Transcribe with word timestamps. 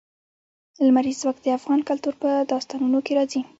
لمریز 0.85 1.17
ځواک 1.21 1.37
د 1.41 1.47
افغان 1.59 1.79
کلتور 1.89 2.13
په 2.21 2.29
داستانونو 2.51 2.99
کې 3.05 3.13
راځي. 3.17 3.41